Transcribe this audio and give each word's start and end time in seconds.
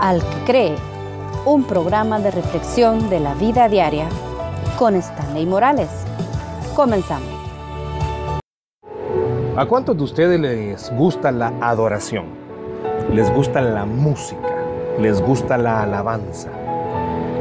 Al 0.00 0.20
que 0.20 0.44
cree, 0.44 0.74
un 1.46 1.64
programa 1.64 2.20
de 2.20 2.30
reflexión 2.30 3.08
de 3.08 3.18
la 3.18 3.32
vida 3.32 3.66
diaria 3.66 4.06
con 4.78 4.94
Stanley 4.94 5.46
Morales. 5.46 5.88
Comenzamos. 6.74 7.30
¿A 9.56 9.64
cuántos 9.66 9.96
de 9.96 10.04
ustedes 10.04 10.38
les 10.38 10.92
gusta 10.98 11.32
la 11.32 11.50
adoración? 11.62 12.26
¿Les 13.10 13.32
gusta 13.32 13.62
la 13.62 13.86
música? 13.86 14.54
¿Les 15.00 15.22
gusta 15.22 15.56
la 15.56 15.84
alabanza? 15.84 16.50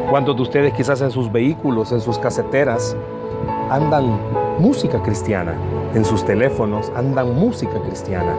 ¿Cuántos 0.09 0.37
de 0.37 0.41
ustedes 0.43 0.73
quizás 0.73 1.01
en 1.01 1.11
sus 1.11 1.29
vehículos, 1.29 1.91
en 1.91 1.99
sus 1.99 2.17
caseteras, 2.17 2.95
andan 3.69 4.17
música 4.59 5.03
cristiana? 5.03 5.55
En 5.93 6.05
sus 6.05 6.23
teléfonos 6.23 6.89
andan 6.95 7.35
música 7.35 7.81
cristiana. 7.81 8.33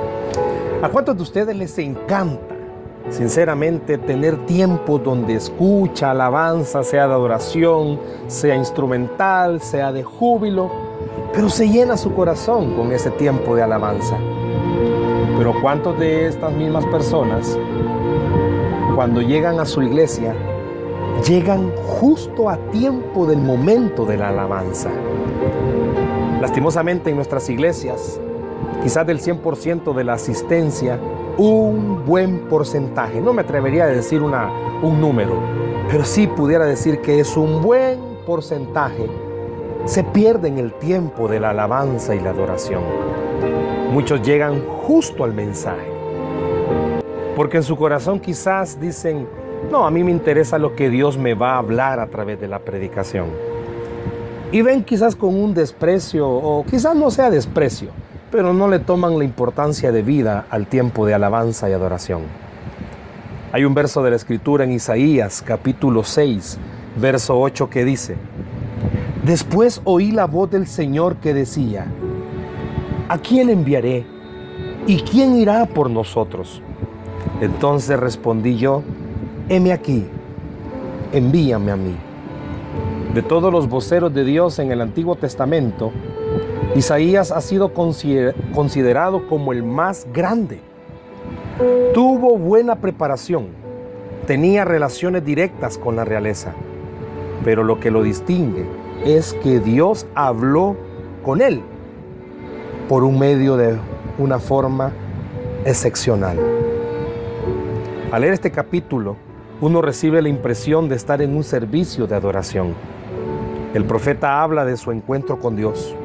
¿A 0.83 0.89
cuántos 0.89 1.17
de 1.17 1.23
ustedes 1.23 1.55
les 1.55 1.79
encanta 1.79 2.56
sinceramente 3.11 3.99
tener 3.99 4.47
tiempo 4.47 4.99
donde 4.99 5.35
escucha 5.35 6.11
alabanza, 6.11 6.83
sea 6.83 7.07
de 7.07 7.15
adoración, 7.15 8.01
sea 8.27 8.57
instrumental, 8.57 9.61
sea 9.61 9.93
de 9.93 10.03
júbilo, 10.03 10.71
pero 11.33 11.49
se 11.49 11.69
llena 11.69 11.97
su 11.97 12.15
corazón 12.15 12.75
con 12.75 12.93
ese 12.93 13.11
tiempo 13.11 13.55
de 13.55 13.63
alabanza. 13.63 14.17
Pero 15.39 15.55
¿cuántos 15.61 15.99
de 15.99 16.27
estas 16.27 16.53
mismas 16.53 16.85
personas, 16.87 17.59
cuando 18.95 19.21
llegan 19.21 19.61
a 19.61 19.67
su 19.67 19.83
iglesia, 19.83 20.35
llegan 21.27 21.71
justo 21.77 22.49
a 22.49 22.57
tiempo 22.71 23.27
del 23.27 23.39
momento 23.39 24.07
de 24.07 24.17
la 24.17 24.31
alabanza? 24.31 24.91
Lastimosamente 26.41 27.11
en 27.11 27.17
nuestras 27.17 27.49
iglesias, 27.51 28.21
quizás 28.83 29.07
del 29.07 29.21
100% 29.21 29.95
de 29.95 30.05
la 30.05 30.15
asistencia, 30.15 30.99
un 31.39 32.05
buen 32.07 32.49
porcentaje. 32.49 33.21
No 33.21 33.33
me 33.33 33.43
atrevería 33.43 33.85
a 33.85 33.89
decir 33.89 34.23
una, 34.23 34.51
un 34.83 35.01
número, 35.01 35.41
pero 35.91 36.05
sí 36.05 36.27
pudiera 36.27 36.65
decir 36.65 37.01
que 37.01 37.21
es 37.21 37.37
un 37.37 37.63
buen 37.63 37.99
porcentaje. 38.27 39.07
Se 39.85 40.03
pierde 40.03 40.49
en 40.49 40.59
el 40.59 40.73
tiempo 40.75 41.29
de 41.29 41.41
la 41.41 41.51
alabanza 41.51 42.15
y 42.15 42.21
la 42.21 42.31
adoración. 42.31 42.83
Muchos 43.93 44.23
llegan 44.23 44.63
justo 44.87 45.25
al 45.25 45.33
mensaje. 45.33 45.93
Porque 47.37 47.59
en 47.59 47.63
su 47.63 47.77
corazón 47.77 48.19
quizás 48.19 48.81
dicen, 48.81 49.29
no, 49.71 49.87
a 49.87 49.91
mí 49.91 50.03
me 50.03 50.11
interesa 50.11 50.59
lo 50.59 50.75
que 50.75 50.89
Dios 50.91 51.19
me 51.19 51.35
va 51.35 51.55
a 51.55 51.59
hablar 51.59 52.01
a 52.01 52.07
través 52.09 52.41
de 52.41 52.49
la 52.49 52.59
predicación. 52.59 53.27
Y 54.53 54.63
ven 54.63 54.85
quizás 54.85 55.15
con 55.15 55.35
un 55.35 55.55
desprecio, 55.55 56.29
o 56.29 56.65
quizás 56.65 56.97
no 56.97 57.11
sea 57.11 57.31
desprecio, 57.31 57.91
pero 58.31 58.53
no 58.53 58.69
le 58.69 58.79
toman 58.79 59.19
la 59.19 59.25
importancia 59.25 59.93
de 59.93 60.03
vida 60.03 60.47
al 60.51 60.67
tiempo 60.67 61.07
de 61.07 61.15
alabanza 61.15 61.71
y 61.71 61.73
adoración. 61.73 62.23
Hay 63.53 63.65
un 63.65 63.75
verso 63.75 64.03
de 64.03 64.11
la 64.11 64.17
Escritura 64.17 64.65
en 64.65 64.73
Isaías 64.73 65.43
capítulo 65.47 66.05
6, 66.05 66.59
verso 67.01 67.41
8 67.41 67.71
que 67.71 67.85
dice, 67.85 68.17
Después 69.25 69.81
oí 69.85 70.13
la 70.13 70.27
voz 70.27 70.51
del 70.51 70.67
Señor 70.67 71.17
que 71.17 71.35
decía, 71.35 71.87
¿A 73.09 73.19
quién 73.19 73.51
enviaré? 73.51 74.05
¿Y 74.87 74.99
quién 74.99 75.37
irá 75.37 75.65
por 75.67 75.89
nosotros? 75.91 76.61
Entonces 77.41 77.99
respondí 77.99 78.57
yo, 78.57 78.83
heme 79.49 79.73
aquí, 79.73 80.07
envíame 81.13 81.71
a 81.71 81.77
mí. 81.77 81.95
De 83.15 83.23
todos 83.23 83.53
los 83.53 83.69
voceros 83.69 84.13
de 84.13 84.25
Dios 84.25 84.59
en 84.59 84.73
el 84.73 84.81
Antiguo 84.81 85.15
Testamento, 85.15 85.93
Isaías 86.75 87.33
ha 87.33 87.41
sido 87.41 87.73
considerado 87.73 89.27
como 89.29 89.53
el 89.53 89.63
más 89.63 90.07
grande. 90.13 90.61
Tuvo 91.95 92.37
buena 92.37 92.77
preparación, 92.77 93.47
tenía 94.27 94.65
relaciones 94.65 95.25
directas 95.25 95.79
con 95.79 95.97
la 95.97 96.05
realeza, 96.05 96.53
pero 97.45 97.65
lo 97.65 97.81
que 97.81 97.91
lo 97.91 98.03
distingue 98.03 98.67
es 99.05 99.33
que 99.43 99.61
Dios 99.61 100.07
habló 100.15 100.77
con 101.25 101.41
él 101.41 101.63
por 102.89 103.05
un 103.05 103.19
medio 103.19 103.57
de 103.57 103.79
una 104.19 104.39
forma 104.39 104.93
excepcional. 105.65 106.39
Al 108.13 108.21
leer 108.21 108.35
este 108.35 108.51
capítulo, 108.51 109.17
uno 109.61 109.81
recibe 109.81 110.21
la 110.21 110.29
impresión 110.29 110.89
de 110.89 110.97
estar 110.97 111.23
en 111.23 111.35
un 111.35 111.43
servicio 111.43 112.07
de 112.07 112.15
adoración. 112.15 112.75
El 113.73 113.85
profeta 113.85 114.43
habla 114.43 114.65
de 114.65 114.77
su 114.77 114.93
encuentro 114.93 115.39
con 115.39 115.57
Dios 115.57 115.97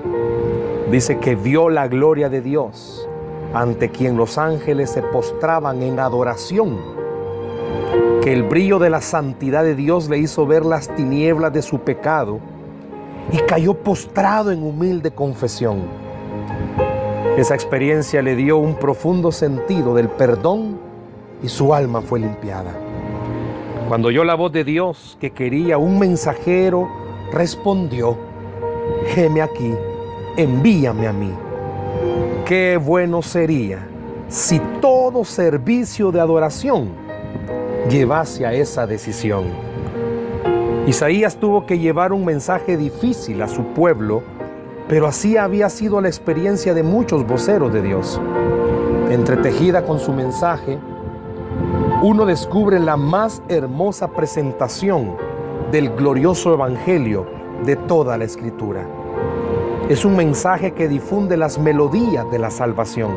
Dice 0.92 1.20
que 1.20 1.36
vio 1.36 1.70
la 1.70 1.88
gloria 1.88 2.28
de 2.28 2.42
Dios 2.42 3.08
ante 3.54 3.90
quien 3.90 4.18
los 4.18 4.38
ángeles 4.38 4.90
se 4.90 5.02
postraban 5.02 5.82
en 5.84 6.02
adoración. 6.02 6.78
Que 8.22 8.34
el 8.34 8.44
brillo 8.44 8.78
de 8.78 8.90
la 8.90 9.00
santidad 9.00 9.64
de 9.64 9.74
Dios 9.74 10.10
le 10.10 10.18
hizo 10.18 10.46
ver 10.46 10.66
las 10.66 10.94
tinieblas 10.94 11.54
de 11.54 11.62
su 11.62 11.80
pecado 11.80 12.40
y 13.32 13.38
cayó 13.38 13.74
postrado 13.74 14.52
en 14.52 14.64
humilde 14.64 15.12
confesión. 15.12 15.84
Esa 17.38 17.56
experiencia 17.56 18.22
le 18.22 18.36
dio 18.36 18.58
un 18.58 18.76
profundo 18.76 19.32
sentido 19.32 19.96
del 19.96 20.10
perdón 20.10 20.78
y 21.42 21.48
su 21.48 21.74
alma 21.74 22.02
fue 22.02 22.20
limpiada. 22.20 22.74
Cuando 23.88 24.10
oyó 24.10 24.26
la 24.26 24.36
voz 24.36 24.52
de 24.52 24.66
Dios 24.66 25.18
que 25.22 25.32
quería 25.32 25.78
un 25.78 25.98
mensajero, 26.00 26.90
respondió, 27.32 28.18
geme 29.16 29.42
aquí 29.42 29.74
envíame 30.38 31.08
a 31.08 31.14
mí. 31.14 31.32
Qué 32.46 32.78
bueno 32.78 33.22
sería 33.22 33.88
si 34.28 34.60
todo 34.82 35.26
servicio 35.26 36.12
de 36.12 36.22
adoración 36.22 36.90
llevase 37.90 38.46
a 38.46 38.54
esa 38.54 38.88
decisión. 38.88 39.46
Isaías 40.88 41.36
tuvo 41.36 41.66
que 41.66 41.80
llevar 41.80 42.14
un 42.14 42.26
mensaje 42.26 42.78
difícil 42.78 43.42
a 43.42 43.48
su 43.48 43.64
pueblo, 43.74 44.24
pero 44.88 45.08
así 45.08 45.38
había 45.38 45.70
sido 45.70 46.02
la 46.02 46.08
experiencia 46.08 46.74
de 46.74 46.84
muchos 46.84 47.26
voceros 47.28 47.72
de 47.74 47.82
Dios. 47.82 48.20
Entretejida 49.10 49.86
con 49.86 50.00
su 50.00 50.12
mensaje, 50.14 50.80
uno 52.02 52.26
descubre 52.26 52.80
la 52.80 52.98
más 52.98 53.44
hermosa 53.48 54.08
presentación 54.08 55.16
del 55.72 55.90
glorioso 55.92 56.54
evangelio 56.54 57.28
de 57.66 57.76
toda 57.76 58.18
la 58.18 58.24
escritura. 58.24 59.01
Es 59.92 60.06
un 60.06 60.16
mensaje 60.16 60.72
que 60.72 60.88
difunde 60.88 61.36
las 61.36 61.60
melodías 61.60 62.26
de 62.32 62.40
la 62.40 62.50
salvación. 62.50 63.12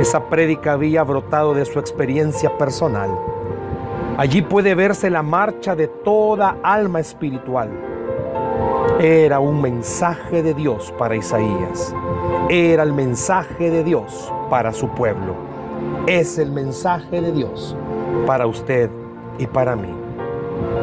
Esa 0.00 0.24
prédica 0.24 0.72
había 0.72 1.04
brotado 1.04 1.54
de 1.54 1.64
su 1.64 1.78
experiencia 1.78 2.58
personal. 2.58 3.08
Allí 4.16 4.42
puede 4.42 4.74
verse 4.74 5.10
la 5.10 5.22
marcha 5.22 5.76
de 5.76 5.86
toda 5.86 6.56
alma 6.64 6.98
espiritual. 6.98 7.70
Era 8.98 9.38
un 9.38 9.62
mensaje 9.62 10.42
de 10.42 10.54
Dios 10.54 10.92
para 10.98 11.14
Isaías. 11.14 11.94
Era 12.48 12.82
el 12.82 12.92
mensaje 12.92 13.70
de 13.70 13.84
Dios 13.84 14.32
para 14.50 14.72
su 14.72 14.88
pueblo. 14.88 15.36
Es 16.08 16.36
el 16.38 16.50
mensaje 16.50 17.20
de 17.20 17.30
Dios 17.30 17.76
para 18.26 18.48
usted 18.48 18.90
y 19.38 19.46
para 19.46 19.76
mí. 19.76 19.94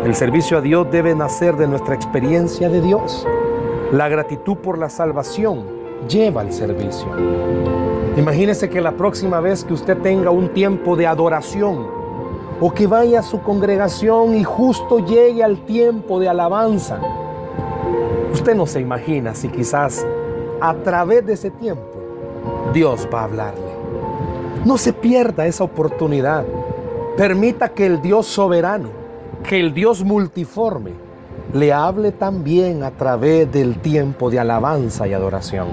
El 0.06 0.16
servicio 0.16 0.60
a 0.60 0.62
Dios 0.62 0.88
debe 0.90 1.14
nacer 1.14 1.58
de 1.58 1.68
nuestra 1.68 1.94
experiencia 1.94 2.70
de 2.70 2.80
Dios. 2.80 3.28
La 3.92 4.10
gratitud 4.10 4.58
por 4.58 4.80
la 4.80 4.90
salvación 4.90 5.64
lleva 6.10 6.42
al 6.42 6.52
servicio. 6.52 7.08
Imagínese 8.18 8.70
que 8.70 8.82
la 8.82 8.94
próxima 8.94 9.40
vez 9.40 9.64
que 9.64 9.74
usted 9.74 9.98
tenga 10.00 10.32
un 10.32 10.50
tiempo 10.54 10.96
de 10.96 11.06
adoración 11.06 11.86
o 12.60 12.74
que 12.74 12.88
vaya 12.88 13.20
a 13.20 13.24
su 13.24 13.42
congregación 13.42 14.36
y 14.36 14.44
justo 14.44 15.00
llegue 15.00 15.44
al 15.44 15.66
tiempo 15.66 16.20
de 16.20 16.30
alabanza, 16.30 17.00
usted 18.34 18.56
no 18.56 18.66
se 18.66 18.80
imagina 18.80 19.36
si 19.36 19.50
quizás 19.50 20.06
a 20.62 20.74
través 20.76 21.26
de 21.26 21.34
ese 21.34 21.52
tiempo 21.52 21.86
Dios 22.74 23.08
va 23.14 23.22
a 23.22 23.24
hablarle. 23.26 23.76
No 24.66 24.80
se 24.80 24.94
pierda 24.94 25.46
esa 25.46 25.64
oportunidad. 25.64 26.44
Permita 27.18 27.70
que 27.70 27.86
el 27.86 28.02
Dios 28.02 28.26
soberano, 28.26 28.90
que 29.48 29.60
el 29.60 29.74
Dios 29.76 30.04
multiforme, 30.04 31.05
le 31.56 31.72
hable 31.72 32.12
también 32.12 32.84
a 32.84 32.92
través 32.92 33.50
del 33.50 33.78
tiempo 33.78 34.30
de 34.30 34.40
alabanza 34.40 35.08
y 35.08 35.14
adoración. 35.14 35.70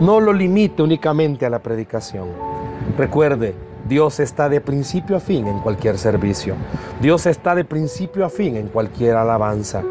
No 0.00 0.18
lo 0.18 0.32
limite 0.32 0.82
únicamente 0.82 1.44
a 1.44 1.50
la 1.50 1.58
predicación. 1.58 2.28
Recuerde, 2.96 3.54
Dios 3.86 4.18
está 4.18 4.48
de 4.48 4.62
principio 4.62 5.16
a 5.16 5.20
fin 5.20 5.46
en 5.46 5.58
cualquier 5.58 5.98
servicio. 5.98 6.54
Dios 7.02 7.26
está 7.26 7.54
de 7.54 7.66
principio 7.66 8.24
a 8.24 8.30
fin 8.30 8.56
en 8.56 8.68
cualquier 8.68 9.16
alabanza. 9.16 9.82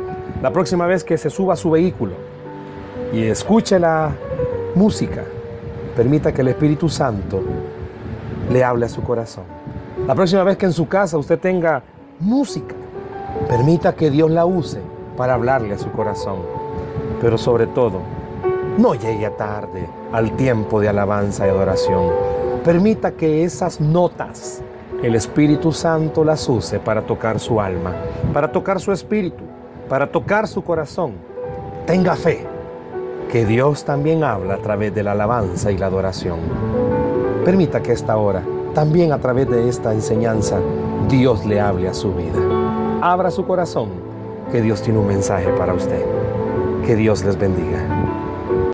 La 0.42 0.52
próxima 0.52 0.88
vez 0.88 1.04
que 1.04 1.20
se 1.20 1.30
suba 1.30 1.54
a 1.54 1.58
su 1.58 1.70
vehículo 1.70 2.14
y 3.14 3.22
escuche 3.22 3.78
la 3.78 4.10
música, 4.74 5.24
permita 5.96 6.34
que 6.34 6.42
el 6.42 6.48
Espíritu 6.48 6.90
Santo 6.90 7.44
le 8.52 8.64
hable 8.64 8.88
a 8.88 8.90
su 8.90 9.04
corazón. 9.04 9.44
La 10.08 10.16
próxima 10.16 10.44
vez 10.44 10.58
que 10.58 10.66
en 10.66 10.74
su 10.74 10.88
casa 10.88 11.20
usted 11.20 11.38
tenga 11.38 11.84
música, 12.20 12.74
Permita 13.48 13.94
que 13.94 14.10
Dios 14.10 14.32
la 14.32 14.46
use 14.46 14.82
para 15.16 15.34
hablarle 15.34 15.74
a 15.74 15.78
su 15.78 15.92
corazón. 15.92 16.38
Pero 17.22 17.38
sobre 17.38 17.68
todo, 17.68 18.02
no 18.78 18.94
llegue 18.94 19.30
tarde 19.32 19.90
al 20.12 20.36
tiempo 20.36 20.80
de 20.80 20.90
alabanza 20.90 21.48
y 21.48 21.50
adoración. 21.50 22.12
Permita 22.64 23.12
que 23.12 23.44
esas 23.44 23.82
notas 23.82 24.62
el 25.04 25.16
Espíritu 25.16 25.72
Santo 25.72 26.24
las 26.24 26.48
use 26.50 26.80
para 26.80 27.02
tocar 27.04 27.40
su 27.40 27.62
alma, 27.62 27.94
para 28.34 28.52
tocar 28.52 28.80
su 28.80 28.92
espíritu, 28.92 29.44
para 29.88 30.12
tocar 30.12 30.48
su 30.48 30.64
corazón. 30.64 31.14
Tenga 31.86 32.16
fe, 32.16 32.46
que 33.32 33.46
Dios 33.46 33.84
también 33.84 34.24
habla 34.24 34.56
a 34.56 34.58
través 34.58 34.94
de 34.94 35.04
la 35.04 35.12
alabanza 35.12 35.72
y 35.72 35.78
la 35.78 35.86
adoración. 35.86 36.40
Permita 37.46 37.82
que 37.82 37.94
esta 37.94 38.18
hora, 38.18 38.44
también 38.74 39.12
a 39.12 39.20
través 39.20 39.50
de 39.50 39.70
esta 39.70 39.94
enseñanza, 39.94 40.60
Dios 41.08 41.46
le 41.46 41.60
hable 41.60 41.88
a 41.88 41.94
su 41.94 42.14
vida. 42.14 42.87
Abra 43.02 43.30
su 43.30 43.46
corazón, 43.46 43.90
que 44.52 44.60
Dios 44.60 44.82
tiene 44.82 44.98
un 44.98 45.06
mensaje 45.06 45.50
para 45.50 45.74
usted. 45.74 46.04
Que 46.84 46.96
Dios 46.96 47.24
les 47.24 47.38
bendiga. 47.38 48.27